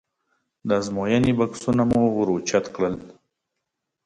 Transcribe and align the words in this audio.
د 0.67 0.69
ازموینې 0.79 1.31
بکسونه 1.39 1.83
مو 1.89 2.01
ور 2.15 2.27
اوچت 2.33 2.65
کړل. 2.75 2.95